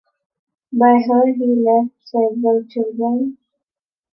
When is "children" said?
2.67-3.37